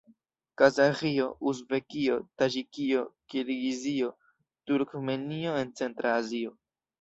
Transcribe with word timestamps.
Kazaĥio, 0.59 1.25
Uzbekio, 1.51 2.17
Taĝikio, 2.43 3.03
Kirgizio, 3.35 4.09
Turkmenio 4.73 5.55
en 5.61 5.71
centra 5.83 6.17
Azio. 6.25 6.57